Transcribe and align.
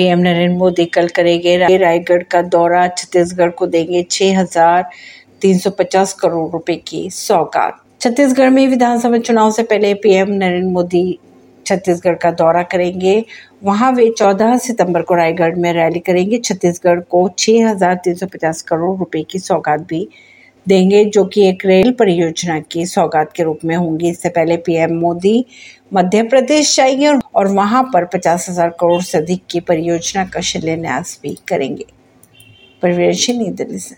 PM 0.00 0.18
Narendra 0.18 0.56
Modi 0.56 0.84
कल 0.86 1.08
करेंगे 1.08 1.56
रायगढ़ 1.56 2.22
का 2.22 2.40
दौरा 2.42 2.86
छत्तीसगढ़ 2.88 3.50
को 3.50 3.66
देंगे 3.66 4.02
छह 4.10 4.38
हज़ार 4.38 4.84
तीन 5.42 5.58
सौ 5.58 5.70
पचास 5.70 6.12
करोड़ 6.12 6.50
रुपए 6.52 6.76
की 6.86 7.00
सौगात। 7.10 7.80
छत्तीसगढ़ 8.00 8.48
में 8.50 8.66
विधानसभा 8.68 9.18
चुनाव 9.18 9.50
से 9.50 9.62
पहले 9.62 9.92
पीएम 9.96 10.30
नरेंद्र 10.32 10.68
मोदी 10.68 11.02
छत्तीसगढ़ 11.66 12.14
का 12.14 12.30
दौरा 12.30 12.62
करेंगे। 12.62 13.24
वहाँ 13.64 13.90
वे 13.92 14.08
14 14.18 14.56
सितंबर 14.58 15.02
को 15.02 15.14
रायगढ़ 15.14 15.54
में 15.56 15.72
रैली 15.72 16.00
करेंगे। 16.00 16.38
छत्तीसगढ़ 16.38 17.00
को 17.10 17.28
6,350 17.38 18.62
करोड़ 18.62 18.98
रुपए 18.98 19.22
की 19.22 19.38
सौगात 19.38 19.80
भी 19.80 20.06
देंगे, 20.68 21.04
जो 21.04 21.24
कि 21.24 21.48
एक 21.48 21.66
रेल 21.66 21.92
परियोजना 21.92 22.58
की 22.60 22.86
सौगात 22.86 23.32
के 23.32 23.42
रूप 23.42 23.58
में 23.64 23.76
होंगी। 23.76 24.10
इससे 24.10 24.28
पहले 24.28 24.56
पीएम 24.56 24.94
मोदी 24.94 25.44
मध्य 25.94 26.22
प्रदेश 26.22 26.76
जाएँगे 26.76 27.08
और 27.34 27.48
वहाँ 27.48 27.82
पर 27.94 28.04
पचास 28.04 28.48
हज़ार 28.50 28.68
करोड़ 28.70 29.02
से 29.02 29.18
अधिक 29.18 29.42
की 29.50 29.60
परियोजना 29.60 30.24
का 30.24 30.40
शिलान्यास 30.40 31.18
भी 31.22 31.36
करेंगे। 31.48 31.84
परवीन 32.82 33.38
नई 33.38 33.50
दिल्ली 33.50 33.78
से। 33.78 33.88